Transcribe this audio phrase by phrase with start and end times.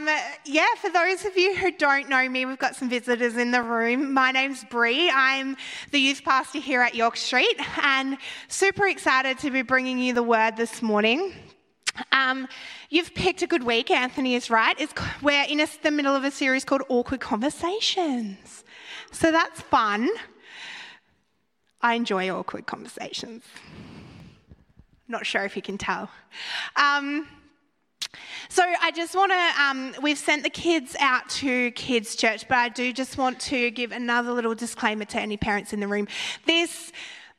[0.00, 0.08] Um,
[0.46, 3.62] yeah, for those of you who don't know me, we've got some visitors in the
[3.62, 4.14] room.
[4.14, 5.10] My name's Bree.
[5.12, 5.58] I'm
[5.90, 8.16] the youth pastor here at York Street and
[8.48, 11.34] super excited to be bringing you the word this morning.
[12.12, 12.48] Um,
[12.88, 14.74] you've picked a good week, Anthony is right.
[14.80, 18.64] It's, we're in a, the middle of a series called Awkward Conversations.
[19.12, 20.08] So that's fun.
[21.82, 23.44] I enjoy awkward conversations.
[25.08, 26.10] Not sure if you can tell.
[26.76, 27.26] Um,
[28.48, 32.58] so I just want to, um, we've sent the kids out to Kids Church, but
[32.58, 36.08] I do just want to give another little disclaimer to any parents in the room.
[36.46, 36.92] This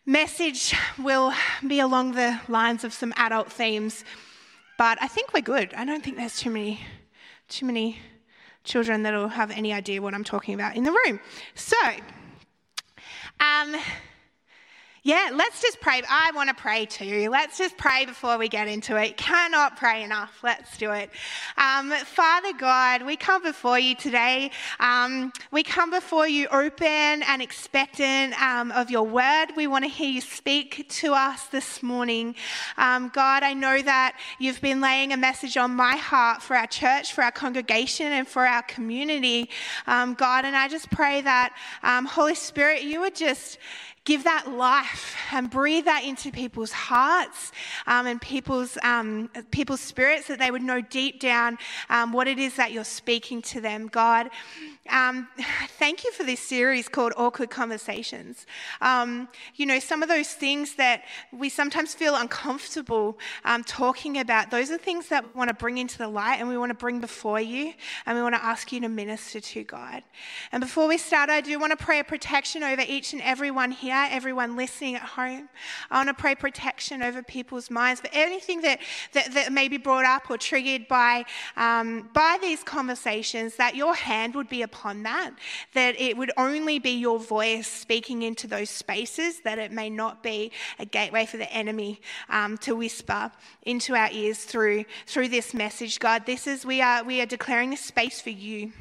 [0.06, 1.34] message will
[1.68, 4.04] be along the lines of some adult themes,
[4.78, 5.74] but I think we're good.
[5.74, 6.80] I don't think there's too many,
[7.50, 8.00] too many
[8.64, 11.20] children that'll have any idea what I'm talking about in the room.
[11.56, 11.78] So,
[13.40, 13.76] um,
[15.04, 16.04] yeah, let's just pray.
[16.08, 17.28] I want to pray too.
[17.32, 19.18] Let's just pray before we get into it.
[19.18, 20.38] Cannot pray enough.
[20.44, 21.10] Let's do it.
[21.58, 24.52] Um, Father God, we come before you today.
[24.80, 29.48] Um, we come before you open and expectant um, of your word.
[29.58, 32.36] We want to hear you speak to us this morning.
[32.78, 36.68] Um, God, I know that you've been laying a message on my heart for our
[36.68, 39.50] church, for our congregation, and for our community.
[39.88, 43.58] Um, God, and I just pray that, um, Holy Spirit, you would just
[44.04, 47.52] give that life and breathe that into people's hearts
[47.86, 51.58] um, and people's, um, people's spirits that they would know deep down
[51.90, 54.30] um, what it is that you're speaking to them, God.
[54.90, 55.28] Um,
[55.78, 58.46] thank you for this series called Awkward Conversations.
[58.82, 64.52] Um, you know, some of those things that we sometimes feel uncomfortable um, talking about,
[64.52, 66.76] those are things that we want to bring into the light and we want to
[66.78, 67.74] bring before you
[68.06, 70.04] and we want to ask you to minister to God.
[70.52, 73.52] And before we start, I do want to pray a protection over each and every
[73.52, 75.50] one here, everyone listening at home.
[75.90, 78.80] I want to pray protection over people's minds for anything that,
[79.14, 81.26] that, that may be brought up or triggered by,
[81.56, 85.32] um, by these conversations, that your hand would be upon that,
[85.74, 90.24] that it would only be your voice speaking into those spaces, that it may not
[90.24, 92.00] be a gateway for the enemy
[92.30, 93.32] um, to whisper
[93.64, 96.00] into our ears through, through this message.
[96.00, 98.72] God, this is, we are, we are declaring a space for you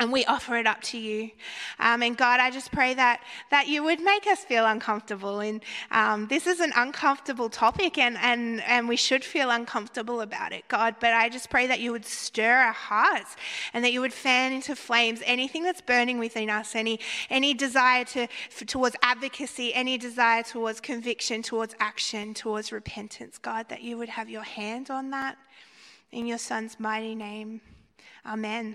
[0.00, 1.30] and we offer it up to you.
[1.78, 5.40] Um, and God, I just pray that, that you would make us feel uncomfortable.
[5.40, 10.52] And um, this is an uncomfortable topic, and, and, and we should feel uncomfortable about
[10.52, 10.96] it, God.
[11.00, 13.36] But I just pray that you would stir our hearts
[13.74, 18.04] and that you would fan into flames anything that's burning within us, any, any desire
[18.04, 18.26] to,
[18.66, 24.30] towards advocacy, any desire towards conviction, towards action, towards repentance, God, that you would have
[24.30, 25.36] your hand on that.
[26.10, 27.60] In your Son's mighty name.
[28.26, 28.74] Amen.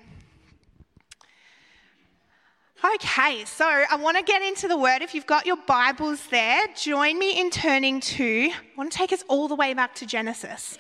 [2.84, 5.02] Okay, so I want to get into the word.
[5.02, 9.14] If you've got your Bibles there, join me in turning to, I want to take
[9.14, 10.78] us all the way back to Genesis.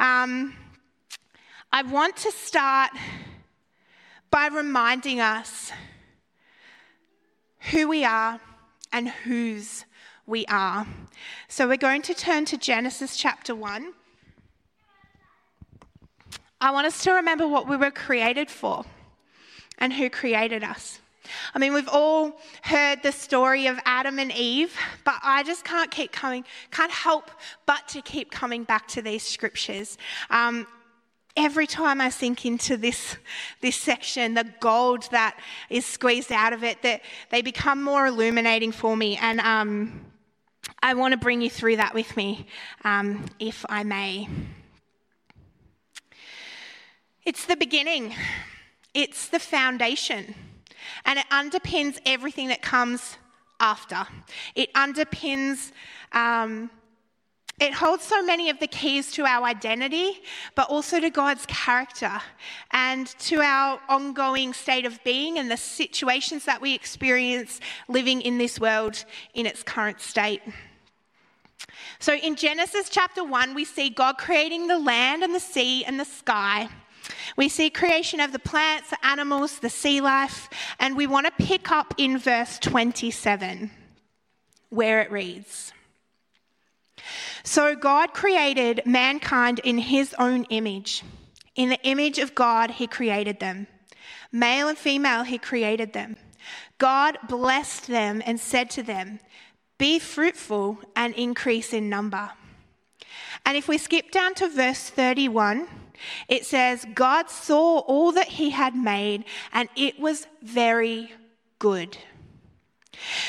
[0.00, 0.56] Um,
[1.72, 2.90] I want to start
[4.28, 5.70] by reminding us
[7.70, 8.40] who we are
[8.92, 9.84] and whose
[10.26, 10.84] we are.
[11.46, 13.92] So we're going to turn to Genesis chapter 1.
[16.60, 18.84] I want us to remember what we were created for
[19.78, 20.98] and who created us.
[21.54, 25.90] I mean, we've all heard the story of Adam and Eve, but I just can't
[25.90, 27.30] keep coming, can't help
[27.66, 29.98] but to keep coming back to these scriptures.
[30.30, 30.66] Um,
[31.36, 33.16] every time I sink into this,
[33.60, 35.38] this section, the gold that
[35.68, 39.16] is squeezed out of it, that they become more illuminating for me.
[39.18, 40.06] And um,
[40.82, 42.46] I want to bring you through that with me,
[42.84, 44.28] um, if I may.
[47.24, 48.14] It's the beginning,
[48.94, 50.34] it's the foundation
[51.04, 53.16] and it underpins everything that comes
[53.60, 54.06] after.
[54.54, 55.72] It underpins.
[56.12, 56.70] Um,
[57.58, 60.20] it holds so many of the keys to our identity,
[60.54, 62.20] but also to God's character
[62.70, 68.36] and to our ongoing state of being and the situations that we experience living in
[68.36, 69.02] this world
[69.32, 70.42] in its current state.
[71.98, 75.98] So in Genesis chapter 1, we see God creating the land and the sea and
[75.98, 76.68] the sky.
[77.36, 80.48] We see creation of the plants, animals, the sea life,
[80.78, 83.70] and we want to pick up in verse 27
[84.70, 85.72] where it reads
[87.44, 91.02] So God created mankind in his own image.
[91.54, 93.66] In the image of God, he created them.
[94.30, 96.16] Male and female, he created them.
[96.78, 99.20] God blessed them and said to them,
[99.78, 102.30] Be fruitful and increase in number.
[103.46, 105.68] And if we skip down to verse 31,
[106.28, 111.12] it says, God saw all that he had made, and it was very
[111.58, 111.96] good.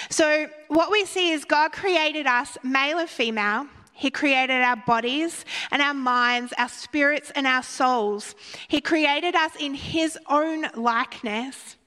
[0.09, 3.67] So, what we see is God created us, male and female.
[3.93, 8.35] He created our bodies and our minds, our spirits and our souls.
[8.67, 11.77] He created us in His own likeness.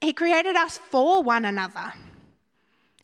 [0.00, 1.94] He created us for one another.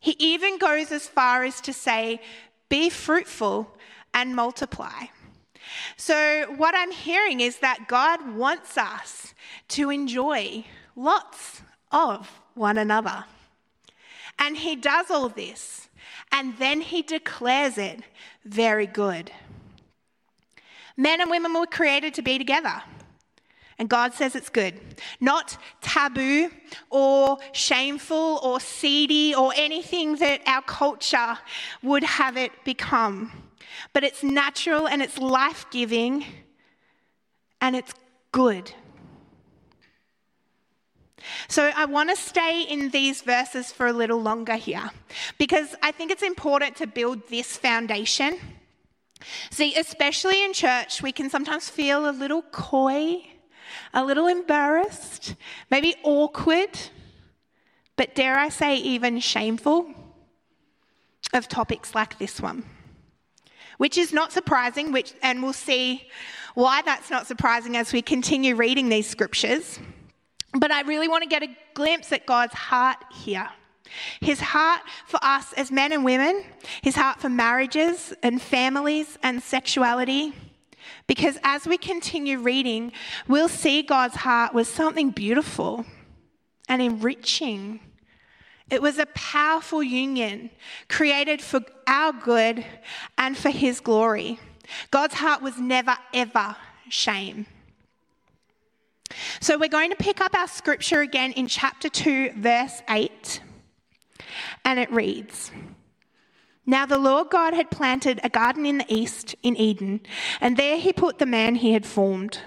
[0.01, 2.21] He even goes as far as to say,
[2.69, 3.75] Be fruitful
[4.13, 5.07] and multiply.
[5.97, 9.35] So, what I'm hearing is that God wants us
[9.69, 10.65] to enjoy
[10.97, 11.63] lots
[11.93, 13.25] of one another.
[14.39, 15.89] And He does all this,
[16.33, 18.01] and then He declares it
[18.45, 19.31] very good.
[20.97, 22.83] Men and women were created to be together.
[23.79, 24.75] And God says it's good.
[25.21, 26.51] Not taboo
[26.91, 31.39] or shameful or seedy or anything that our culture
[31.83, 33.48] would have it become.
[33.93, 36.25] But it's natural and it's life giving
[37.61, 37.93] and it's
[38.33, 38.73] good.
[41.49, 44.91] So I want to stay in these verses for a little longer here
[45.39, 48.39] because I think it's important to build this foundation.
[49.51, 53.27] See, especially in church, we can sometimes feel a little coy,
[53.93, 55.35] a little embarrassed,
[55.71, 56.79] maybe awkward,
[57.97, 59.93] but dare I say, even shameful
[61.33, 62.65] of topics like this one.
[63.79, 66.09] Which is not surprising, which, and we'll see
[66.55, 69.79] why that's not surprising as we continue reading these scriptures.
[70.53, 73.49] But I really want to get a glimpse at God's heart here.
[74.21, 76.45] His heart for us as men and women,
[76.83, 80.35] his heart for marriages and families and sexuality.
[81.07, 82.93] Because as we continue reading,
[83.27, 85.87] we'll see God's heart was something beautiful
[86.69, 87.81] and enriching.
[88.71, 90.51] It was a powerful union
[90.89, 92.65] created for our good
[93.17, 94.39] and for his glory.
[94.91, 96.57] God's heart was never, ever
[96.89, 97.47] shame.
[99.41, 103.41] So we're going to pick up our scripture again in chapter 2, verse 8.
[104.65, 105.51] And it reads
[106.67, 110.01] Now the Lord God had planted a garden in the east, in Eden,
[110.43, 112.41] and there he put the man he had formed.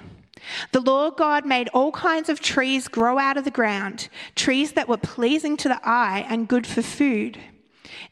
[0.72, 4.88] The Lord God made all kinds of trees grow out of the ground, trees that
[4.88, 7.40] were pleasing to the eye and good for food.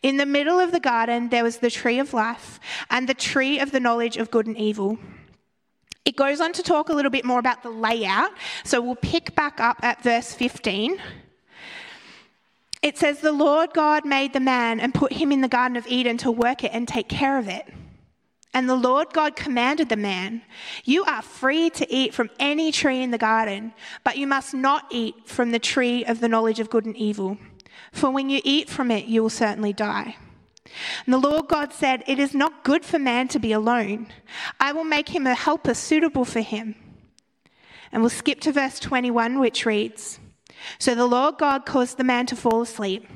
[0.02, 2.60] In the middle of the garden, there was the tree of life
[2.90, 4.98] and the tree of the knowledge of good and evil.
[6.06, 8.32] It goes on to talk a little bit more about the layout.
[8.64, 10.98] So we'll pick back up at verse 15.
[12.82, 15.86] It says, The Lord God made the man and put him in the Garden of
[15.88, 17.68] Eden to work it and take care of it.
[18.54, 20.42] And the Lord God commanded the man,
[20.84, 23.74] You are free to eat from any tree in the garden,
[24.04, 27.38] but you must not eat from the tree of the knowledge of good and evil.
[27.92, 30.16] For when you eat from it, you will certainly die.
[31.06, 34.08] And the Lord God said, It is not good for man to be alone.
[34.60, 36.76] I will make him a helper suitable for him.
[37.92, 40.20] And we'll skip to verse 21, which reads
[40.78, 43.08] So the Lord God caused the man to fall asleep.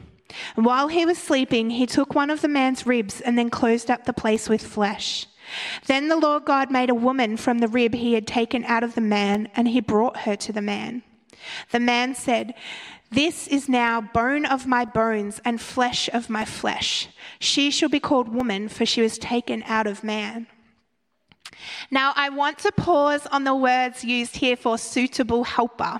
[0.55, 3.89] And while he was sleeping, he took one of the man's ribs and then closed
[3.89, 5.27] up the place with flesh.
[5.85, 8.95] Then the Lord God made a woman from the rib he had taken out of
[8.95, 11.03] the man, and he brought her to the man.
[11.71, 12.53] The man said,
[13.11, 17.09] this is now bone of my bones and flesh of my flesh.
[17.37, 20.47] She shall be called woman, for she was taken out of man.
[21.91, 25.99] Now, I want to pause on the words used here for suitable helper.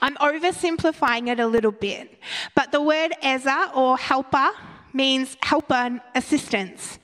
[0.00, 2.20] I'm oversimplifying it a little bit,
[2.54, 4.50] but the word ezer or helper
[4.92, 6.98] means helper and assistance.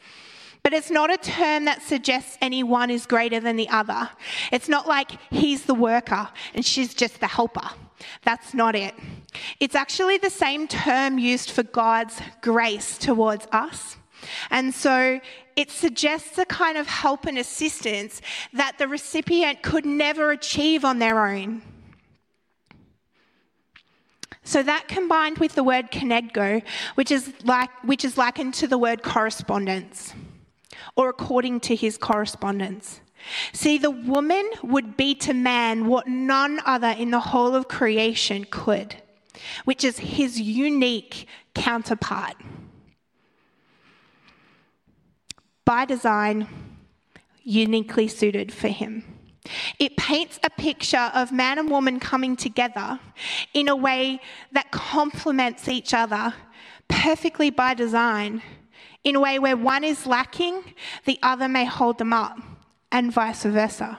[0.63, 4.09] But it's not a term that suggests any one is greater than the other.
[4.51, 7.69] It's not like he's the worker and she's just the helper.
[8.23, 8.95] That's not it.
[9.61, 13.99] It's actually the same term used for God's grace towards us.
[14.51, 15.21] And so
[15.55, 18.23] it suggests a kind of help and assistance
[18.55, 21.61] that the recipient could never achieve on their own.
[24.45, 26.63] So that combined with the word kenegdo,
[26.95, 30.15] which is like which is likened to the word correspondence,
[30.97, 33.01] or according to his correspondence.
[33.55, 38.45] See, the woman would be to man what none other in the whole of creation
[38.51, 38.97] could,
[39.65, 42.35] which is his unique counterpart.
[45.65, 46.49] By design,
[47.43, 49.14] uniquely suited for him.
[49.79, 52.99] It paints a picture of man and woman coming together
[53.53, 54.21] in a way
[54.53, 56.35] that complements each other
[56.89, 58.43] perfectly by design,
[59.03, 60.63] in a way where one is lacking,
[61.05, 62.39] the other may hold them up
[62.91, 63.99] and vice versa.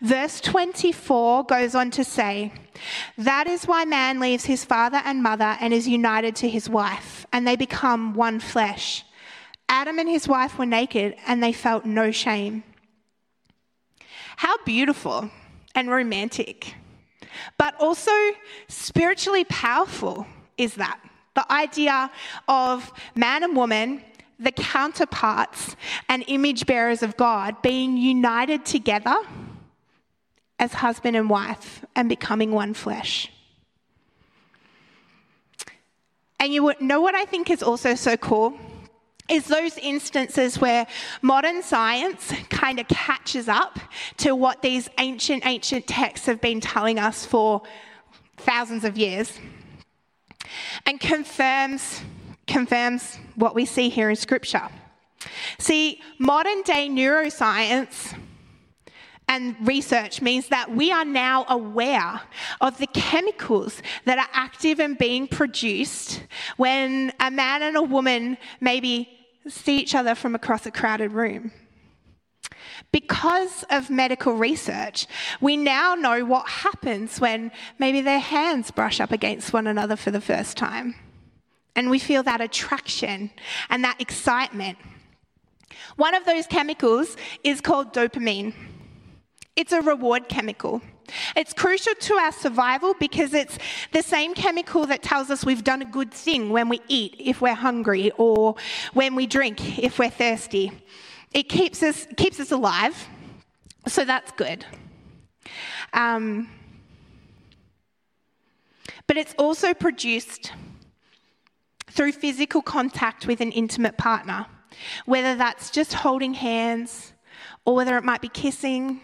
[0.00, 2.52] Verse 24 goes on to say,
[3.18, 7.26] That is why man leaves his father and mother and is united to his wife,
[7.32, 9.04] and they become one flesh.
[9.68, 12.62] Adam and his wife were naked, and they felt no shame.
[14.36, 15.30] How beautiful
[15.74, 16.74] and romantic,
[17.58, 18.12] but also
[18.68, 20.26] spiritually powerful
[20.56, 21.00] is that?
[21.34, 22.10] The idea
[22.46, 24.02] of man and woman
[24.38, 25.76] the counterparts
[26.08, 29.16] and image bearers of God being united together
[30.58, 33.30] as husband and wife and becoming one flesh.
[36.38, 38.58] And you know what I think is also so cool?
[39.28, 40.86] Is those instances where
[41.22, 43.78] modern science kind of catches up
[44.18, 47.62] to what these ancient, ancient texts have been telling us for
[48.36, 49.38] thousands of years
[50.84, 52.02] and confirms
[52.46, 54.68] confirms what we see here in Scripture.
[55.58, 58.14] See, modern day neuroscience
[59.28, 62.20] and research means that we are now aware
[62.60, 66.22] of the chemicals that are active and being produced
[66.56, 69.08] when a man and a woman maybe
[69.48, 71.52] see each other from across a crowded room.
[72.92, 75.06] Because of medical research,
[75.40, 80.10] we now know what happens when maybe their hands brush up against one another for
[80.10, 80.94] the first time
[81.76, 83.30] and we feel that attraction
[83.68, 84.78] and that excitement.
[85.96, 88.54] One of those chemicals is called dopamine.
[89.56, 90.82] It's a reward chemical.
[91.36, 93.58] It's crucial to our survival because it's
[93.92, 97.40] the same chemical that tells us we've done a good thing when we eat if
[97.40, 98.56] we're hungry or
[98.94, 100.72] when we drink if we're thirsty.
[101.32, 103.08] It keeps us, keeps us alive,
[103.86, 104.64] so that's good.
[105.92, 106.48] Um,
[109.06, 110.52] but it's also produced
[111.90, 114.46] through physical contact with an intimate partner,
[115.04, 117.12] whether that's just holding hands,
[117.64, 119.00] or whether it might be kissing,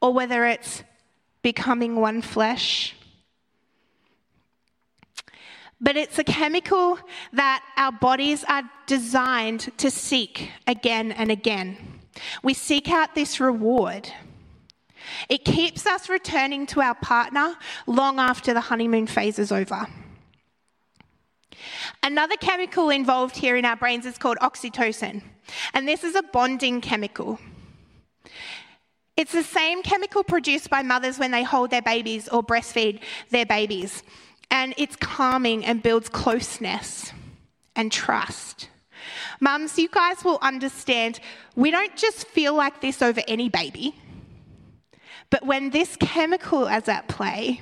[0.00, 0.82] or whether it's
[1.42, 2.94] becoming one flesh.
[5.80, 6.98] But it's a chemical
[7.32, 11.76] that our bodies are designed to seek again and again.
[12.42, 14.10] We seek out this reward.
[15.28, 19.86] It keeps us returning to our partner long after the honeymoon phase is over.
[22.02, 25.22] Another chemical involved here in our brains is called oxytocin,
[25.74, 27.38] and this is a bonding chemical.
[29.18, 33.44] It's the same chemical produced by mothers when they hold their babies or breastfeed their
[33.44, 34.04] babies,
[34.48, 37.12] and it's calming and builds closeness
[37.74, 38.68] and trust.
[39.40, 41.18] Mums, you guys will understand
[41.56, 43.96] we don't just feel like this over any baby,
[45.30, 47.60] but when this chemical is at play,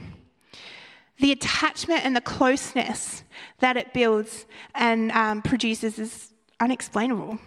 [1.21, 3.23] the attachment and the closeness
[3.61, 4.45] that it builds
[4.75, 7.39] and um, produces is unexplainable.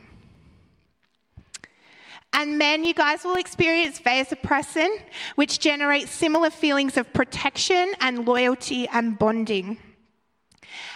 [2.34, 4.90] And men, you guys will experience vasopressin,
[5.36, 9.78] which generates similar feelings of protection and loyalty and bonding.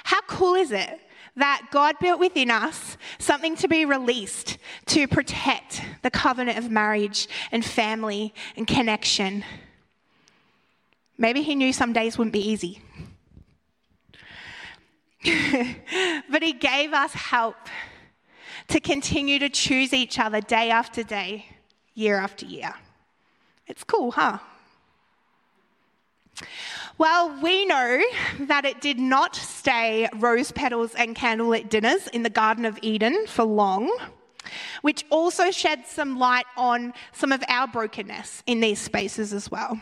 [0.03, 0.99] How cool is it
[1.35, 7.27] that God built within us something to be released to protect the covenant of marriage
[7.51, 9.43] and family and connection?
[11.17, 12.81] Maybe he knew some days wouldn't be easy.
[16.29, 17.55] but he gave us help
[18.67, 21.45] to continue to choose each other day after day,
[21.93, 22.73] year after year.
[23.67, 24.39] It's cool, huh?
[26.97, 28.01] Well, we know
[28.41, 33.25] that it did not stay rose petals and candlelit dinners in the Garden of Eden
[33.27, 33.95] for long,
[34.81, 39.79] which also sheds some light on some of our brokenness in these spaces as well.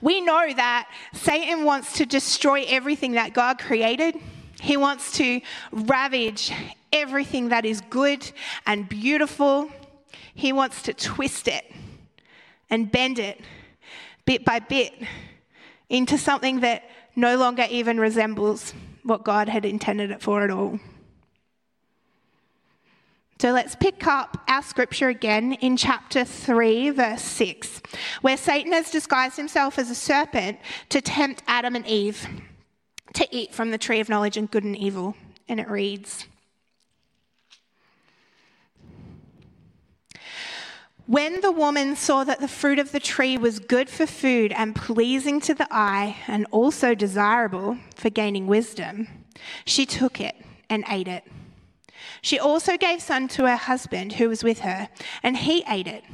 [0.00, 4.16] We know that Satan wants to destroy everything that God created.
[4.60, 5.40] He wants to
[5.72, 6.52] ravage
[6.92, 8.30] everything that is good
[8.66, 9.70] and beautiful.
[10.34, 11.64] He wants to twist it
[12.68, 13.40] and bend it
[14.24, 14.92] bit by bit
[15.88, 16.84] into something that
[17.16, 20.78] no longer even resembles what God had intended it for at all.
[23.40, 27.80] So let's pick up our scripture again in chapter 3, verse 6,
[28.20, 30.58] where Satan has disguised himself as a serpent
[30.90, 32.28] to tempt Adam and Eve
[33.14, 35.16] to eat from the tree of knowledge and good and evil.
[35.48, 36.26] And it reads
[41.10, 44.76] When the woman saw that the fruit of the tree was good for food and
[44.76, 49.08] pleasing to the eye and also desirable for gaining wisdom,
[49.64, 50.36] she took it
[50.68, 51.24] and ate it.
[52.22, 54.88] She also gave some to her husband who was with her,
[55.22, 56.04] and he ate it.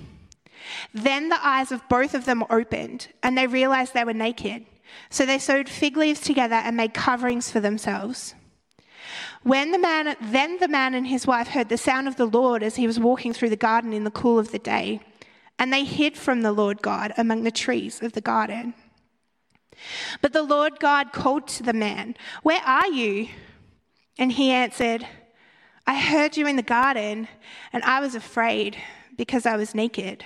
[0.94, 4.64] Then the eyes of both of them opened, and they realized they were naked.
[5.10, 8.34] So they sewed fig leaves together and made coverings for themselves.
[9.42, 12.62] When the man, then the man and his wife heard the sound of the Lord
[12.62, 15.00] as he was walking through the garden in the cool of the day,
[15.58, 18.74] and they hid from the Lord God among the trees of the garden.
[20.20, 23.28] But the Lord God called to the man, Where are you?
[24.18, 25.06] And he answered,
[25.86, 27.28] I heard you in the garden,
[27.72, 28.76] and I was afraid
[29.16, 30.24] because I was naked,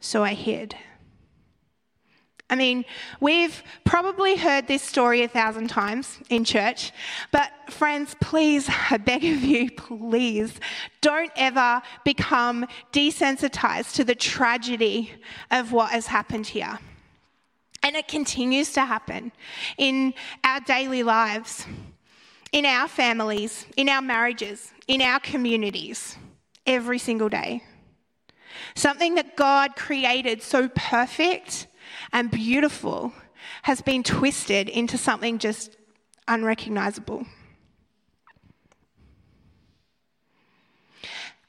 [0.00, 0.74] so I hid.
[2.50, 2.86] I mean,
[3.20, 6.92] we've probably heard this story a thousand times in church,
[7.30, 10.54] but friends, please, I beg of you, please,
[11.02, 15.12] don't ever become desensitized to the tragedy
[15.50, 16.78] of what has happened here.
[17.82, 19.30] And it continues to happen
[19.76, 21.66] in our daily lives,
[22.50, 26.16] in our families, in our marriages, in our communities,
[26.66, 27.62] every single day.
[28.74, 31.66] Something that God created so perfect
[32.12, 33.12] and beautiful
[33.62, 35.76] has been twisted into something just
[36.26, 37.26] unrecognizable.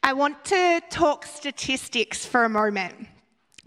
[0.02, 3.08] I want to talk statistics for a moment.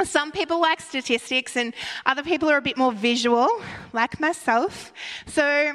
[0.02, 1.74] Some people like statistics, and
[2.06, 3.48] other people are a bit more visual,
[3.92, 4.92] like myself.
[5.26, 5.74] So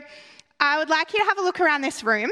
[0.60, 2.32] I would like you to have a look around this room.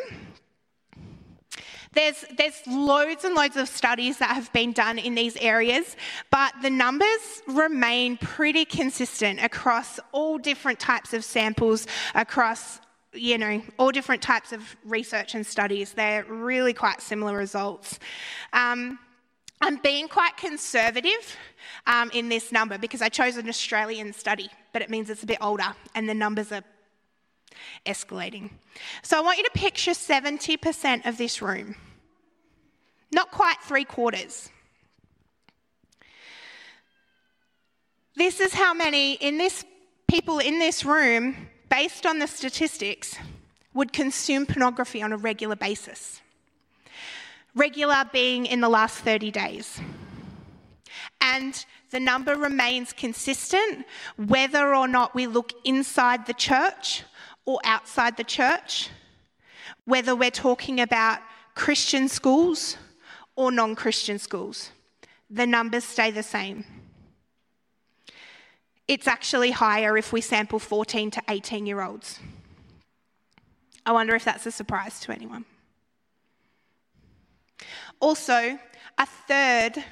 [1.95, 5.95] There's, there's loads and loads of studies that have been done in these areas,
[6.29, 12.79] but the numbers remain pretty consistent across all different types of samples, across
[13.13, 15.93] you know, all different types of research and studies.
[15.93, 17.97] They're really quite similar results.
[18.51, 18.99] Um,
[19.61, 21.37] I'm being quite conservative
[21.87, 25.25] um, in this number because I chose an Australian study, but it means it's a
[25.25, 26.63] bit older and the numbers are
[27.85, 28.49] escalating.
[29.03, 31.75] So I want you to picture 70% of this room,
[33.11, 34.49] not quite three quarters.
[38.15, 39.65] This is how many in this
[40.07, 41.35] people in this room,
[41.69, 43.15] based on the statistics,
[43.73, 46.21] would consume pornography on a regular basis.
[47.53, 49.79] Regular being in the last 30 days.
[51.21, 53.85] And the number remains consistent
[54.17, 57.03] whether or not we look inside the church
[57.45, 58.89] or outside the church,
[59.85, 61.19] whether we're talking about
[61.53, 62.77] Christian schools
[63.35, 64.71] or non Christian schools.
[65.29, 66.65] The numbers stay the same.
[68.87, 72.19] It's actually higher if we sample 14 to 18 year olds.
[73.85, 75.45] I wonder if that's a surprise to anyone.
[77.99, 78.59] Also,
[78.97, 79.83] a third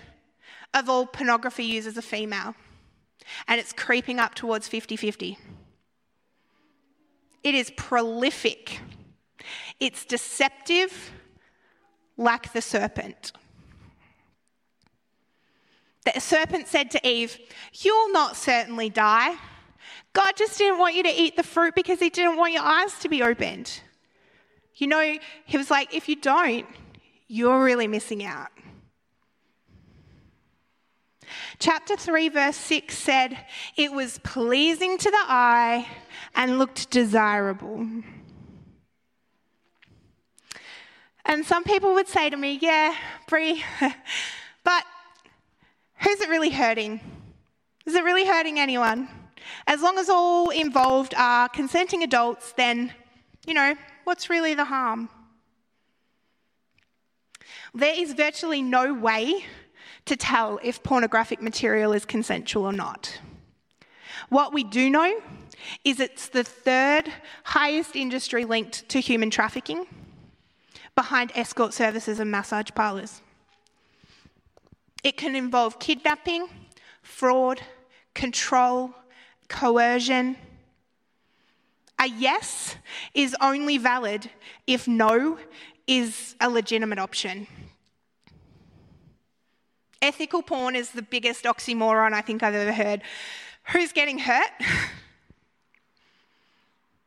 [0.73, 2.55] of all pornography users are female,
[3.47, 5.37] and it's creeping up towards 50 50.
[7.43, 8.79] It is prolific,
[9.79, 11.11] it's deceptive,
[12.17, 13.31] like the serpent.
[16.05, 17.37] The serpent said to Eve,
[17.73, 19.35] You'll not certainly die.
[20.11, 22.97] God just didn't want you to eat the fruit because He didn't want your eyes
[22.99, 23.81] to be opened.
[24.75, 26.65] You know, He was like, If you don't,
[27.27, 28.49] you're really missing out.
[31.59, 33.37] Chapter 3, verse 6 said,
[33.75, 35.87] It was pleasing to the eye
[36.35, 37.87] and looked desirable.
[41.25, 42.95] And some people would say to me, Yeah,
[43.27, 43.63] Bree,
[44.63, 44.83] but
[45.95, 46.99] who's it really hurting?
[47.85, 49.09] Is it really hurting anyone?
[49.67, 52.93] As long as all involved are consenting adults, then,
[53.45, 55.09] you know, what's really the harm?
[57.73, 59.45] There is virtually no way
[60.05, 63.19] to tell if pornographic material is consensual or not.
[64.29, 65.21] What we do know
[65.83, 67.11] is it's the third
[67.43, 69.85] highest industry linked to human trafficking
[70.95, 73.21] behind escort services and massage parlours.
[75.03, 76.47] It can involve kidnapping,
[77.01, 77.61] fraud,
[78.13, 78.93] control,
[79.49, 80.37] coercion.
[81.99, 82.75] A yes
[83.13, 84.29] is only valid
[84.67, 85.37] if no
[85.87, 87.47] is a legitimate option.
[90.03, 93.01] Ethical porn is the biggest oxymoron I think I've ever heard.
[93.71, 94.51] Who's getting hurt?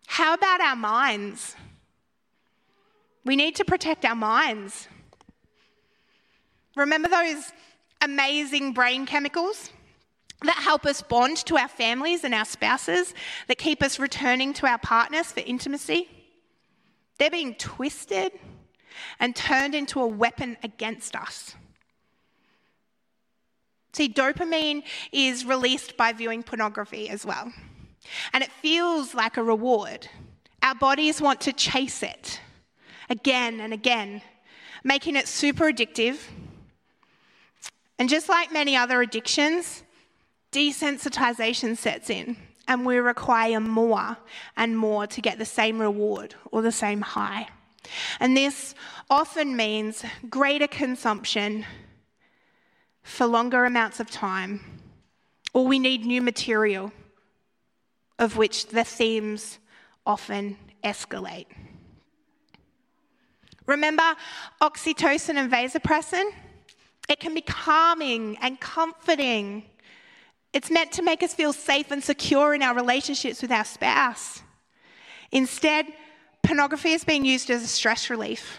[0.06, 1.54] How about our minds?
[3.22, 4.88] We need to protect our minds.
[6.74, 7.52] Remember those
[8.00, 9.68] amazing brain chemicals
[10.42, 13.12] that help us bond to our families and our spouses,
[13.48, 16.08] that keep us returning to our partners for intimacy?
[17.18, 18.32] They're being twisted
[19.20, 21.54] and turned into a weapon against us.
[23.96, 27.50] See, dopamine is released by viewing pornography as well.
[28.34, 30.06] And it feels like a reward.
[30.62, 32.38] Our bodies want to chase it
[33.08, 34.20] again and again,
[34.84, 36.18] making it super addictive.
[37.98, 39.82] And just like many other addictions,
[40.52, 42.36] desensitization sets in,
[42.68, 44.18] and we require more
[44.58, 47.48] and more to get the same reward or the same high.
[48.20, 48.74] And this
[49.08, 51.64] often means greater consumption
[53.06, 54.60] for longer amounts of time,
[55.54, 56.92] or we need new material,
[58.18, 59.60] of which the themes
[60.04, 61.46] often escalate.
[63.64, 64.16] Remember
[64.60, 66.30] oxytocin and vasopressin?
[67.08, 69.62] It can be calming and comforting.
[70.52, 74.42] It's meant to make us feel safe and secure in our relationships with our spouse.
[75.30, 75.86] Instead,
[76.42, 78.58] pornography is being used as a stress relief,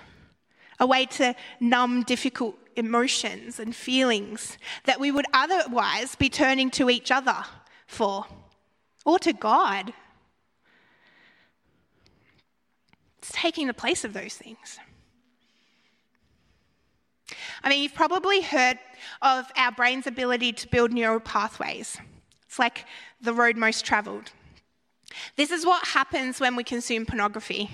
[0.80, 6.90] a way to numb difficult emotions and feelings that we would otherwise be turning to
[6.90, 7.44] each other
[7.88, 8.26] for
[9.06, 9.94] or to God.
[13.20, 14.80] It's taking the place of those things.
[17.64, 18.78] I mean, you've probably heard
[19.22, 21.98] of our brain's ability to build neural pathways.
[22.46, 22.86] It's like
[23.20, 24.32] the road most traveled.
[25.36, 27.70] This is what happens when we consume pornography.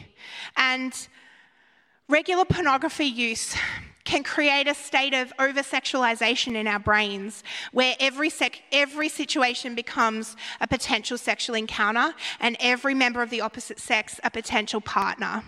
[0.55, 0.95] And
[2.07, 3.55] regular pornography use
[4.13, 8.29] can create a state of over sexualization in our brains where every,
[8.71, 14.29] every situation becomes a potential sexual encounter and every member of the opposite sex a
[14.29, 15.41] potential partner.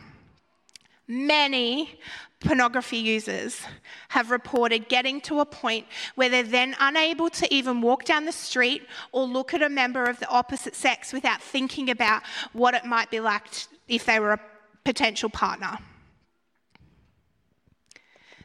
[1.08, 2.00] Many
[2.40, 3.62] pornography users
[4.10, 8.32] have reported getting to a point where they're then unable to even walk down the
[8.32, 12.24] street or look at a member of the opposite sex without thinking about
[12.54, 13.44] what it might be like
[13.88, 14.40] if they were a
[14.84, 15.78] potential partner.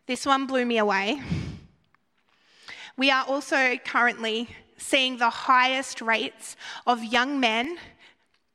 [0.07, 1.23] This one blew me away.
[2.97, 7.79] We are also currently seeing the highest rates of young men,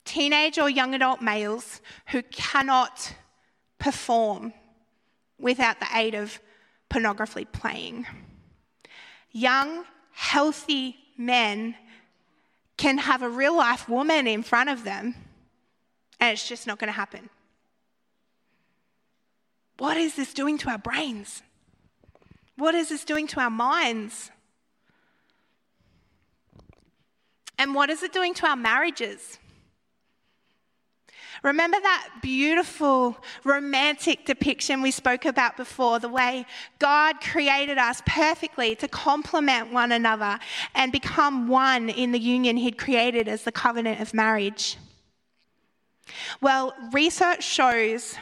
[0.03, 3.15] teenage or young adult males, who cannot
[3.79, 4.53] perform
[5.39, 6.39] without the aid of
[6.89, 8.05] pornography playing.
[9.31, 11.75] Young, healthy men
[12.77, 15.15] can have a real life woman in front of them,
[16.19, 17.29] and it's just not going to happen.
[19.77, 21.41] What is this doing to our brains?
[22.57, 24.31] What is this doing to our minds?
[27.57, 29.37] And what is it doing to our marriages?
[31.43, 36.45] Remember that beautiful romantic depiction we spoke about before, the way
[36.79, 40.39] God created us perfectly to complement one another
[40.73, 44.77] and become one in the union He'd created as the covenant of marriage?
[46.41, 48.15] Well, research shows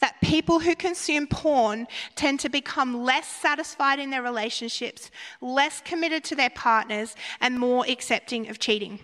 [0.00, 6.24] that people who consume porn tend to become less satisfied in their relationships, less committed
[6.24, 8.98] to their partners, and more accepting of cheating.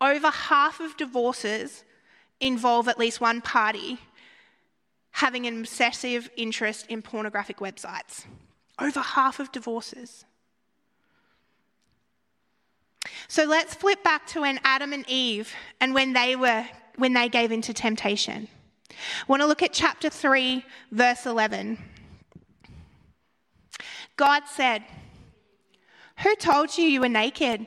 [0.00, 1.84] Over half of divorces
[2.40, 3.98] involve at least one party
[5.12, 8.26] having an obsessive interest in pornographic websites.
[8.78, 10.26] Over half of divorces.
[13.26, 17.28] So let's flip back to when Adam and Eve and when they were when they
[17.28, 18.48] gave into temptation.
[18.96, 21.78] I want to look at chapter 3 verse 11.
[24.16, 24.82] God said,
[26.22, 27.66] "Who told you you were naked?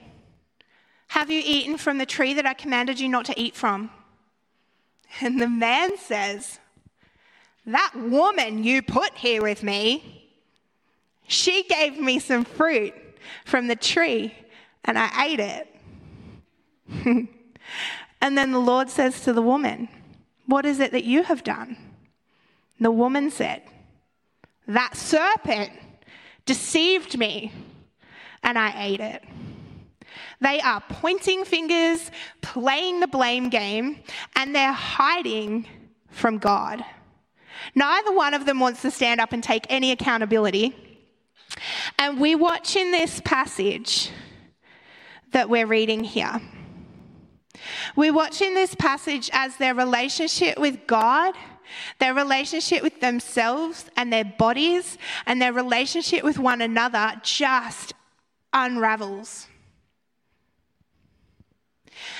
[1.10, 3.92] Have you eaten from the tree that I commanded you not to eat from?"
[5.22, 6.60] And the man says,
[7.65, 10.32] That woman you put here with me,
[11.28, 12.94] she gave me some fruit
[13.46, 14.34] from the tree
[14.86, 15.76] and I ate it.
[18.22, 19.89] and then the Lord says to the woman,
[20.49, 21.77] What is it that you have done?
[22.79, 23.62] The woman said,
[24.67, 25.69] That serpent
[26.47, 27.51] deceived me
[28.41, 29.23] and I ate it.
[30.41, 32.09] They are pointing fingers,
[32.41, 33.99] playing the blame game,
[34.35, 35.67] and they're hiding
[36.09, 36.83] from God.
[37.75, 40.75] Neither one of them wants to stand up and take any accountability.
[41.99, 44.09] And we watch in this passage
[45.31, 46.41] that we're reading here.
[47.95, 51.36] We watch in this passage as their relationship with God,
[51.99, 57.93] their relationship with themselves and their bodies, and their relationship with one another just
[58.54, 59.47] unravels.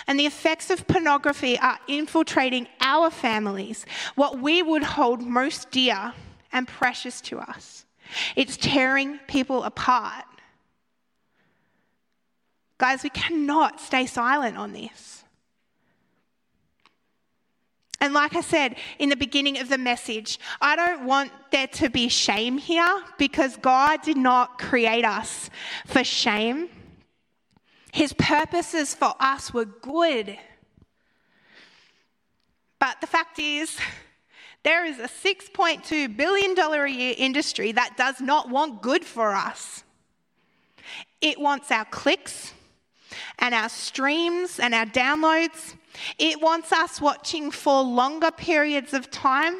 [0.08, 6.14] And the effects of pornography are infiltrating our families, what we would hold most dear
[6.52, 7.86] and precious to us.
[8.36, 10.26] It's tearing people apart.
[12.78, 15.24] Guys, we cannot stay silent on this.
[18.02, 21.90] And like I said in the beginning of the message, I don't want there to
[21.90, 25.50] be shame here because God did not create us
[25.86, 26.70] for shame.
[27.92, 30.38] His purposes for us were good.
[32.80, 33.78] But the fact is,
[34.64, 39.84] there is a $6.2 billion a year industry that does not want good for us.
[41.22, 42.54] It wants our clicks
[43.40, 45.76] and our streams and our downloads.
[46.18, 49.56] It wants us watching for longer periods of time.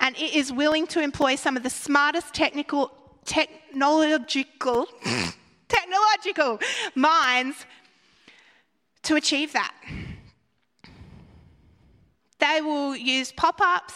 [0.00, 2.90] And it is willing to employ some of the smartest technical
[3.28, 4.86] technological,
[5.68, 6.58] technological
[6.94, 7.66] minds
[9.02, 9.74] to achieve that.
[12.38, 13.94] They will use pop ups,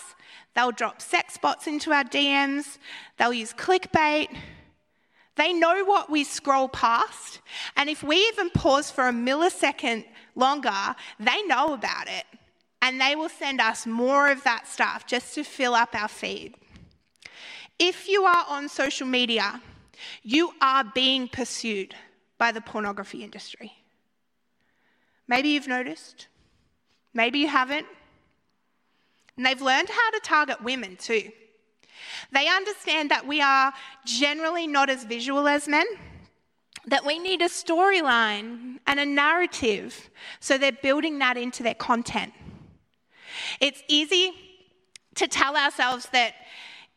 [0.55, 2.79] they'll drop sex bots into our DMs,
[3.17, 4.29] they'll use clickbait.
[5.37, 7.41] They know what we scroll past,
[7.77, 12.25] and if we even pause for a millisecond longer, they know about it,
[12.83, 16.55] and they will send us more of that stuff just to fill up our feed.
[17.79, 19.63] If you are on social media,
[20.23, 21.95] you are being pursued
[22.39, 23.73] by the pornography industry.
[25.29, 26.27] Maybe you've noticed,
[27.15, 27.87] maybe you haven't.
[29.37, 31.31] And they've learned how to target women too.
[32.33, 33.73] They understand that we are
[34.05, 35.87] generally not as visual as men,
[36.87, 40.11] that we need a storyline and a narrative,
[40.41, 42.33] so they're building that into their content.
[43.61, 44.33] It's easy
[45.15, 46.35] to tell ourselves that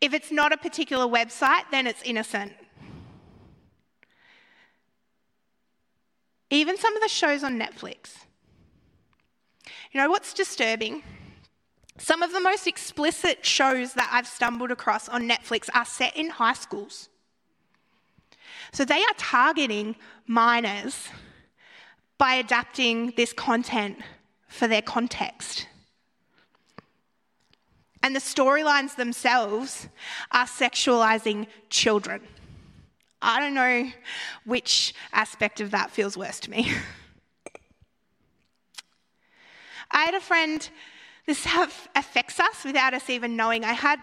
[0.02, 2.54] if it's not a particular website, then it's innocent.
[6.50, 8.26] Even some of the shows on Netflix.
[9.92, 11.04] You know what's disturbing?
[11.98, 16.30] Some of the most explicit shows that I've stumbled across on Netflix are set in
[16.30, 17.10] high schools.
[18.74, 19.96] So they are targeting
[20.28, 21.08] minors
[22.18, 24.00] by adapting this content
[24.48, 25.68] for their context.
[28.04, 29.88] And the storylines themselves
[30.32, 32.22] are sexualizing children.
[33.22, 33.90] I don't know
[34.44, 36.72] which aspect of that feels worse to me.
[39.92, 40.70] I had a friend
[41.26, 41.46] this
[41.96, 43.64] affects us without us even knowing.
[43.64, 44.00] I had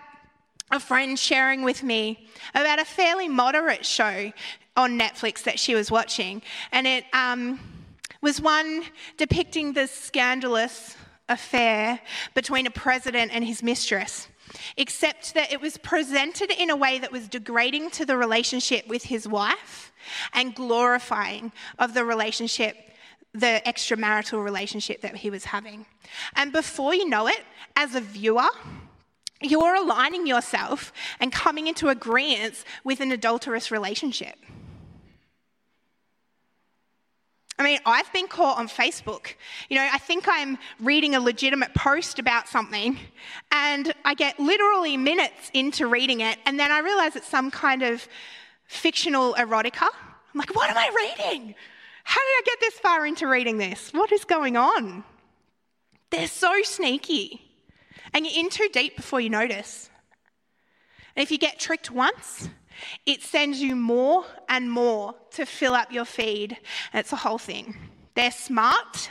[0.71, 4.33] a friend sharing with me about a fairly moderate show
[4.77, 7.61] on Netflix that she was watching, and it um,
[8.23, 8.85] was one
[9.19, 10.97] depicting the scandalous
[11.29, 12.01] affair
[12.35, 14.29] between a president and his mistress.
[14.77, 19.05] Except that it was presented in a way that was degrading to the relationship with
[19.05, 19.93] his wife
[20.35, 22.77] and glorifying of the relationship
[23.35, 25.87] the extramarital relationship that he was having.
[26.35, 27.41] And before you know it,
[27.77, 28.49] as a viewer,
[29.41, 34.37] you're aligning yourself and coming into agreement with an adulterous relationship.
[37.59, 39.35] I mean, I've been caught on Facebook.
[39.69, 42.99] You know, I think I'm reading a legitimate post about something,
[43.53, 47.83] and I get literally minutes into reading it, and then I realize it's some kind
[47.83, 48.09] of
[48.67, 49.83] fictional erotica.
[49.83, 51.55] I'm like, what am I reading?
[52.05, 53.93] How did I get this far into reading this?
[53.93, 55.05] What is going on?
[56.11, 57.41] They're so sneaky.
[58.13, 59.89] And you're in too deep before you notice.
[61.17, 62.49] And if you get tricked once,
[63.07, 66.59] it sends you more and more to fill up your feed.
[66.93, 67.77] And it's a whole thing.
[68.15, 69.11] They're smart,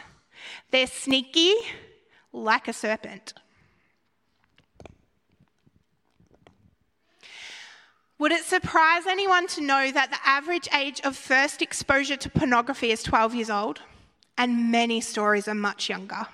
[0.71, 1.53] they're sneaky,
[2.31, 3.33] like a serpent.
[8.21, 12.91] Would it surprise anyone to know that the average age of first exposure to pornography
[12.91, 13.81] is 12 years old?
[14.37, 16.27] And many stories are much younger.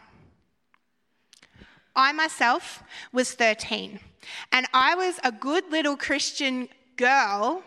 [1.96, 4.02] I myself was 13,
[4.52, 7.64] and I was a good little Christian girl,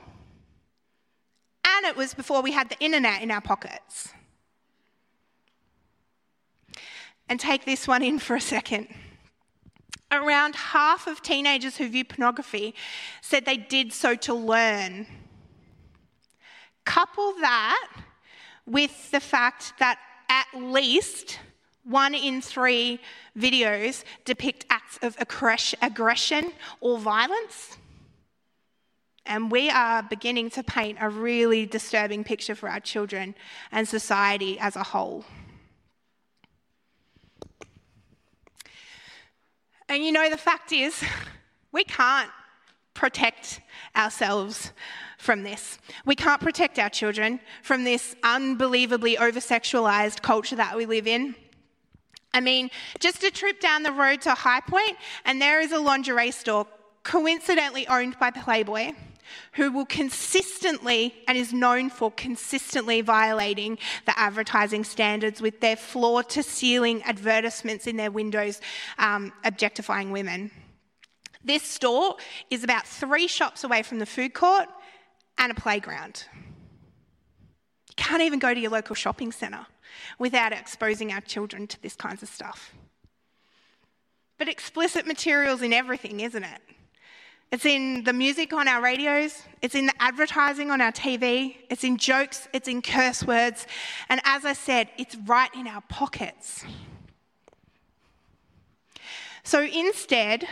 [1.65, 4.13] and it was before we had the internet in our pockets.
[7.27, 8.89] And take this one in for a second
[10.13, 12.75] around half of teenagers who view pornography
[13.21, 15.07] said they did so to learn.
[16.85, 17.91] Couple that
[18.67, 21.39] with the fact that at least
[21.85, 23.01] one in three
[23.37, 25.17] videos depict acts of
[25.81, 27.77] aggression or violence.
[29.27, 33.35] And we are beginning to paint a really disturbing picture for our children
[33.71, 35.25] and society as a whole.
[39.91, 41.03] And you know, the fact is,
[41.73, 42.31] we can't
[42.95, 43.61] protect
[43.97, 44.73] ourselves
[45.19, 45.79] from this.
[46.07, 51.35] We can't protect our children from this unbelievably over sexualized culture that we live in.
[52.33, 56.31] I mean, just a trip down the road to Highpoint, and there is a lingerie
[56.31, 56.67] store
[57.03, 58.93] coincidentally owned by Playboy
[59.53, 66.23] who will consistently and is known for consistently violating the advertising standards with their floor
[66.23, 68.61] to ceiling advertisements in their windows
[68.99, 70.51] um, objectifying women.
[71.43, 72.17] This store
[72.51, 74.69] is about three shops away from the food court
[75.39, 76.25] and a playground.
[76.35, 79.67] You can't even go to your local shopping centre
[80.19, 82.75] without exposing our children to this kinds of stuff.
[84.39, 86.61] But explicit materials in everything, isn't it?
[87.53, 91.83] It's in the music on our radios, it's in the advertising on our TV, it's
[91.83, 93.67] in jokes, it's in curse words,
[94.09, 96.65] and as I said, it's right in our pockets.
[99.43, 100.47] So instead,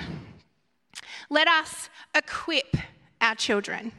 [1.31, 2.77] let us equip
[3.21, 3.93] our children.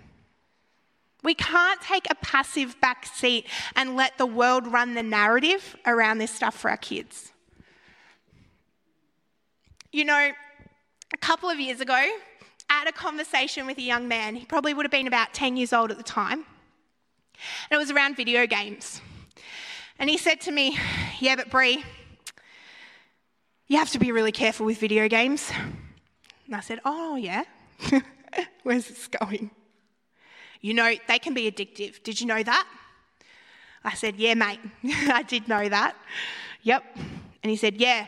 [1.23, 3.45] We can't take a passive back seat
[3.77, 7.31] and let the world run the narrative around this stuff for our kids.
[9.93, 10.31] You know,
[11.13, 12.05] a couple of years ago,
[12.69, 14.36] Had a conversation with a young man.
[14.36, 16.45] He probably would have been about 10 years old at the time.
[17.69, 19.01] And it was around video games.
[19.97, 20.77] And he said to me,
[21.19, 21.84] Yeah, but Bree,
[23.67, 25.51] you have to be really careful with video games.
[26.45, 27.43] And I said, Oh, yeah.
[28.63, 29.51] Where's this going?
[30.62, 32.01] You know, they can be addictive.
[32.03, 32.67] Did you know that?
[33.84, 35.97] I said, Yeah, mate, I did know that.
[36.63, 36.84] Yep.
[37.43, 38.08] And he said, Yeah,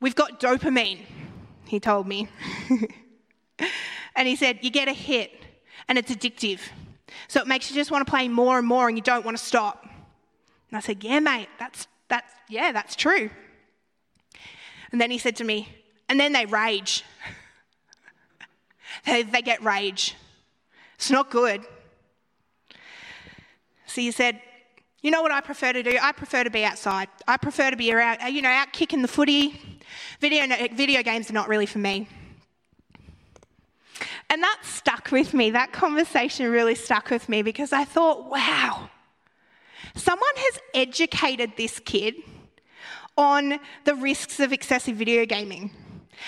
[0.00, 1.00] we've got dopamine,
[1.64, 2.28] he told me.
[4.16, 5.32] and he said, You get a hit
[5.88, 6.60] and it's addictive.
[7.28, 9.36] So it makes you just want to play more and more and you don't want
[9.36, 9.84] to stop.
[10.70, 13.30] And I said, Yeah, mate, that's, that's, yeah, that's true.
[14.92, 15.68] And then he said to me,
[16.08, 17.04] And then they rage.
[19.06, 20.14] they, they get rage.
[20.96, 21.62] It's not good.
[23.86, 24.40] So he said,
[25.02, 25.96] you know what I prefer to do?
[26.02, 27.08] I prefer to be outside.
[27.28, 29.78] I prefer to be out, you know, out kicking the footy.
[30.20, 32.08] Video, video games are not really for me.
[34.28, 35.50] And that stuck with me.
[35.50, 38.90] That conversation really stuck with me because I thought, wow,
[39.94, 42.14] someone has educated this kid
[43.16, 45.70] on the risks of excessive video gaming.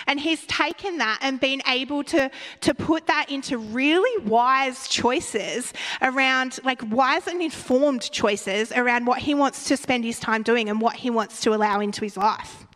[0.06, 2.30] And he's taken that and been able to,
[2.60, 9.18] to put that into really wise choices around, like wise and informed choices around what
[9.18, 12.16] he wants to spend his time doing and what he wants to allow into his
[12.16, 12.66] life.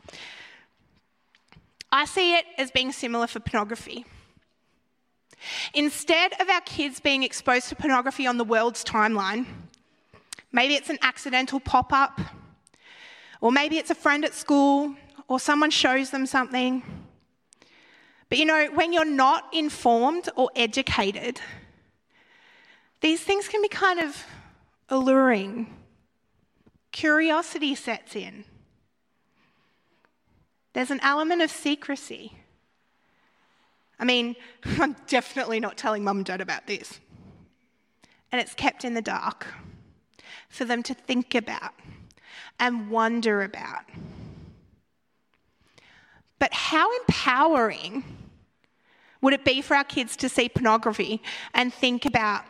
[1.91, 4.07] I see it as being similar for pornography.
[5.75, 9.47] Instead of our kids being exposed to pornography on the world's timeline,
[10.53, 12.21] maybe it's an accidental pop up,
[13.41, 14.95] or maybe it's a friend at school,
[15.29, 16.83] or someone shows them something.
[18.29, 21.41] But you know, when you're not informed or educated,
[23.01, 24.25] these things can be kind of
[24.89, 25.75] alluring.
[26.93, 28.45] Curiosity sets in.
[30.73, 32.33] There's an element of secrecy.
[33.99, 34.37] I mean,
[34.81, 37.01] I'm definitely not telling mum and dad about this.
[38.31, 39.47] And it's kept in the dark
[40.49, 41.73] for them to think about
[42.59, 43.85] and wonder about.
[46.39, 48.05] But how empowering
[49.21, 51.23] would it be for our kids to see pornography
[51.55, 52.45] and think about,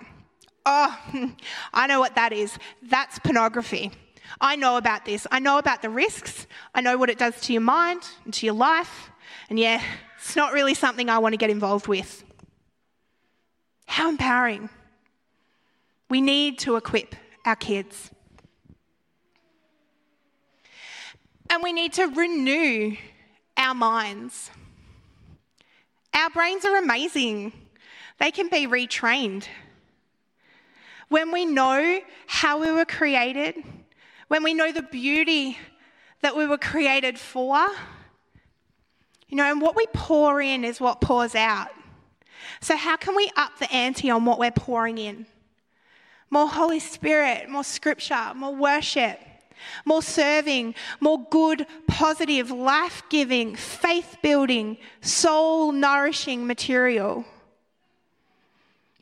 [0.66, 0.98] oh,
[1.74, 2.58] I know what that is.
[2.82, 3.92] That's pornography.
[4.40, 5.26] I know about this.
[5.30, 6.46] I know about the risks.
[6.74, 9.10] I know what it does to your mind and to your life.
[9.50, 9.82] And yeah,
[10.24, 12.22] it's not really something I want to get involved with.
[13.86, 14.70] How empowering.
[16.08, 18.10] We need to equip our kids.
[21.50, 22.96] And we need to renew
[23.56, 24.50] our minds.
[26.14, 27.52] Our brains are amazing,
[28.18, 29.48] they can be retrained.
[31.08, 33.56] When we know how we were created,
[34.28, 35.58] when we know the beauty
[36.22, 37.66] that we were created for,
[39.32, 41.68] you know, and what we pour in is what pours out.
[42.60, 45.24] So, how can we up the ante on what we're pouring in?
[46.28, 49.18] More Holy Spirit, more scripture, more worship,
[49.86, 57.24] more serving, more good, positive, life giving, faith building, soul nourishing material.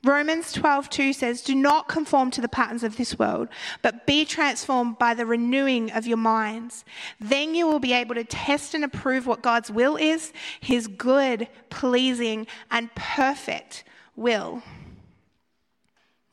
[0.02, 3.48] Romans 12:2 says, "Do not conform to the patterns of this world,
[3.82, 6.84] but be transformed by the renewing of your minds.
[7.18, 11.48] Then you will be able to test and approve what God's will is, his good,
[11.68, 13.84] pleasing, and perfect
[14.16, 14.62] will."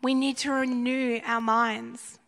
[0.02, 2.20] We need to renew our minds.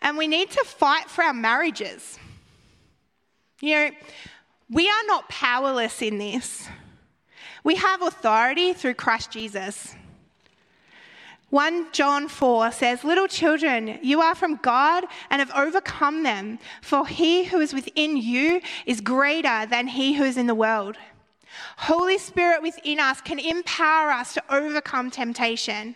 [0.00, 2.18] And we need to fight for our marriages.
[3.60, 3.90] You know,
[4.70, 6.68] we are not powerless in this.
[7.64, 9.96] We have authority through Christ Jesus.
[11.48, 17.06] 1 John 4 says, Little children, you are from God and have overcome them, for
[17.06, 20.96] he who is within you is greater than he who is in the world.
[21.78, 25.94] Holy Spirit within us can empower us to overcome temptation.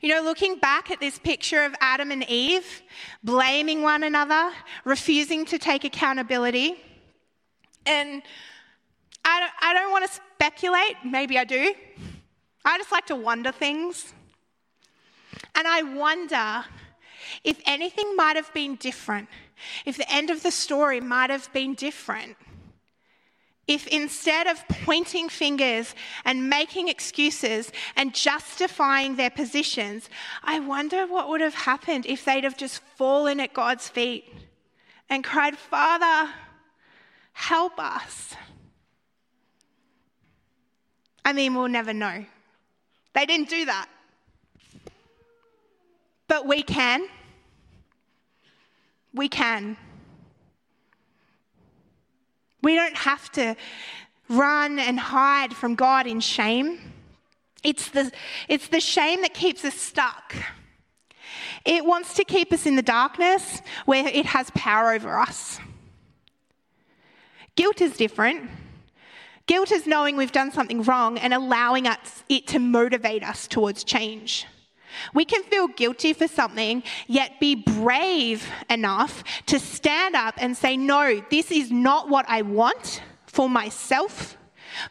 [0.00, 2.82] You know, looking back at this picture of Adam and Eve
[3.22, 4.52] blaming one another,
[4.84, 6.76] refusing to take accountability,
[7.84, 8.22] and
[9.24, 11.74] I don't, I don't want to speculate, maybe I do.
[12.64, 14.12] I just like to wonder things.
[15.54, 16.64] And I wonder
[17.44, 19.28] if anything might have been different,
[19.84, 22.36] if the end of the story might have been different
[23.70, 25.94] if instead of pointing fingers
[26.24, 30.10] and making excuses and justifying their positions,
[30.42, 34.24] I wonder what would have happened if they'd have just fallen at God's feet
[35.08, 36.32] and cried, Father,
[37.32, 38.34] help us.
[41.24, 42.24] I mean, we'll never know.
[43.14, 43.88] They didn't do that.
[46.28, 47.06] But we can.
[49.12, 49.76] We can.
[52.62, 53.56] We don't have to
[54.28, 56.92] run and hide from God in shame.
[57.62, 58.10] It's the,
[58.48, 60.34] it's the shame that keeps us stuck.
[61.64, 65.58] It wants to keep us in the darkness where it has power over us.
[67.56, 68.48] Guilt is different.
[69.50, 73.82] Guilt is knowing we've done something wrong and allowing us, it to motivate us towards
[73.82, 74.46] change.
[75.12, 80.76] We can feel guilty for something, yet be brave enough to stand up and say,
[80.76, 84.36] No, this is not what I want for myself,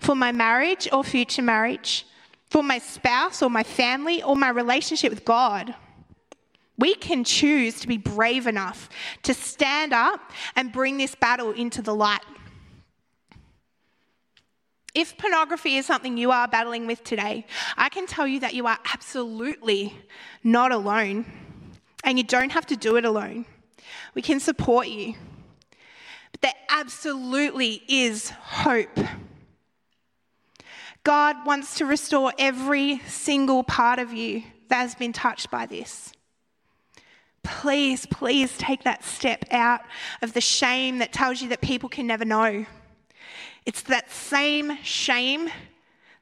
[0.01, 2.05] for my marriage or future marriage,
[2.49, 5.73] for my spouse or my family or my relationship with God.
[6.77, 8.89] We can choose to be brave enough
[9.23, 10.19] to stand up
[10.57, 12.19] and bring this battle into the light.
[14.95, 17.45] If pornography is something you are battling with today,
[17.77, 19.95] I can tell you that you are absolutely
[20.43, 21.25] not alone.
[22.03, 23.45] And you don't have to do it alone.
[24.15, 25.15] We can support you.
[26.31, 28.97] But there absolutely is hope.
[31.03, 36.13] God wants to restore every single part of you that has been touched by this.
[37.43, 39.81] Please, please take that step out
[40.21, 42.65] of the shame that tells you that people can never know.
[43.65, 45.49] It's that same shame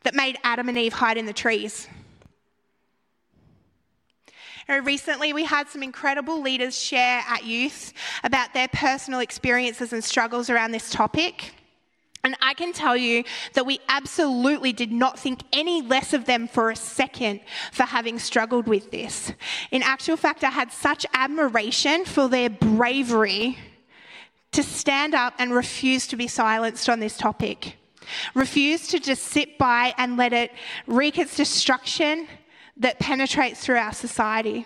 [0.03, 1.87] that made Adam and Eve hide in the trees.
[4.83, 10.49] recently, we had some incredible leaders share at youth about their personal experiences and struggles
[10.49, 11.53] around this topic.
[12.23, 13.23] And I can tell you
[13.53, 17.39] that we absolutely did not think any less of them for a second
[17.71, 19.31] for having struggled with this.
[19.71, 23.57] In actual fact, I had such admiration for their bravery
[24.51, 27.77] to stand up and refuse to be silenced on this topic.
[28.33, 30.51] Refuse to just sit by and let it
[30.85, 32.27] wreak its destruction
[32.77, 34.65] that penetrates through our society.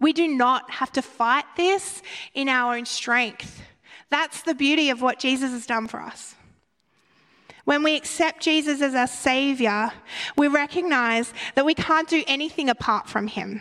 [0.00, 2.02] We do not have to fight this
[2.34, 3.62] in our own strength.
[4.10, 6.34] That's the beauty of what Jesus has done for us.
[7.64, 9.92] When we accept Jesus as our Savior,
[10.36, 13.60] we recognize that we can't do anything apart from Him.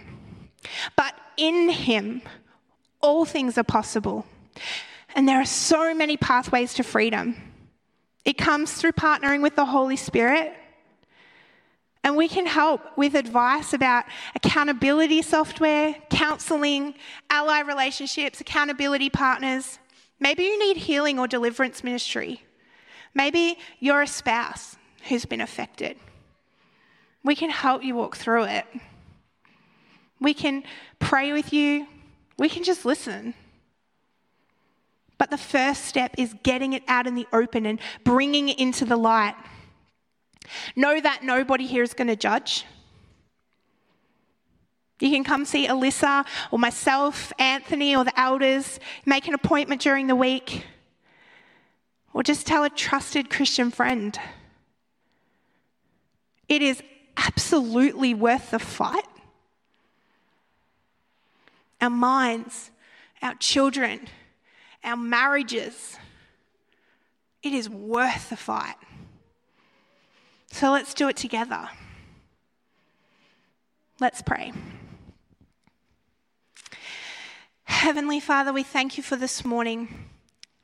[0.96, 2.22] But in Him,
[3.02, 4.26] all things are possible.
[5.16, 7.36] And there are so many pathways to freedom.
[8.26, 10.54] It comes through partnering with the Holy Spirit.
[12.04, 16.96] And we can help with advice about accountability software, counseling,
[17.30, 19.80] ally relationships, accountability partners.
[20.20, 22.44] Maybe you need healing or deliverance ministry.
[23.14, 24.78] Maybe you're a spouse
[25.08, 25.98] who's been affected.
[27.24, 28.66] We can help you walk through it.
[30.20, 30.64] We can
[31.00, 31.88] pray with you,
[32.38, 33.34] we can just listen.
[35.18, 38.86] But the first step is getting it out in the open and bringing it into
[38.86, 39.36] the light.
[40.76, 42.66] Know that nobody here is going to judge.
[45.00, 50.08] You can come see Alyssa or myself, Anthony, or the elders, make an appointment during
[50.08, 50.66] the week,
[52.14, 54.18] or just tell a trusted Christian friend.
[56.50, 56.82] It is
[57.16, 59.06] absolutely worth the fight
[61.82, 62.72] our minds,
[63.22, 64.08] our children,
[64.84, 65.98] our marriages.
[67.44, 68.76] It is worth the fight.
[70.52, 71.70] So let's do it together.
[74.00, 74.54] Let's pray.
[77.64, 80.06] Heavenly Father, we thank you for this morning.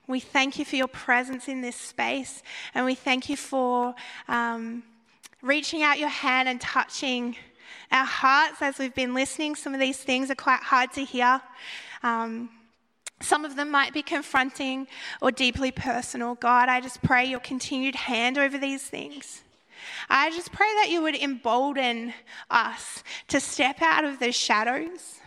[0.07, 2.43] We thank you for your presence in this space,
[2.73, 3.95] and we thank you for
[4.27, 4.83] um,
[5.41, 7.35] reaching out your hand and touching
[7.91, 9.55] our hearts as we've been listening.
[9.55, 11.41] Some of these things are quite hard to hear.
[12.01, 12.49] Um,
[13.21, 14.87] some of them might be confronting
[15.21, 16.35] or deeply personal.
[16.35, 19.43] God, I just pray your continued hand over these things.
[20.09, 22.13] I just pray that you would embolden
[22.49, 25.19] us to step out of the shadows,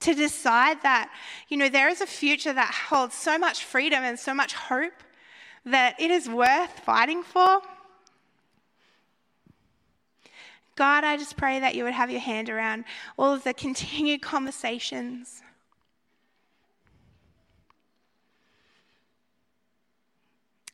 [0.00, 1.10] to decide that,
[1.48, 4.92] you know, there is a future that holds so much freedom and so much hope
[5.64, 7.60] that it is worth fighting for.
[10.78, 12.84] God, I just pray that you would have your hand around
[13.18, 15.42] all of the continued conversations.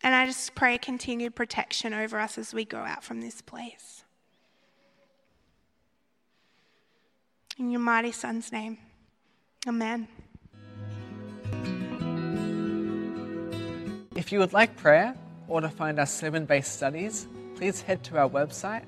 [0.03, 4.05] And I just pray continued protection over us as we go out from this place.
[7.57, 8.77] In your mighty Son's name,
[9.67, 10.07] amen.
[14.15, 15.15] If you would like prayer
[15.49, 18.85] or to find our sermon based studies, please head to our website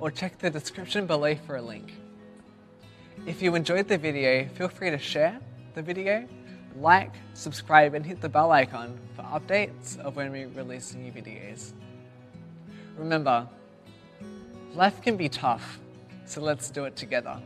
[0.00, 1.92] or check the description below for a link.
[3.26, 5.38] If you enjoyed the video, feel free to share
[5.74, 6.26] the video,
[6.76, 11.72] like, subscribe, and hit the bell icon for updates of when we release new videos.
[12.96, 13.48] Remember,
[14.74, 15.80] Life can be tough,
[16.26, 17.40] so let's do it together.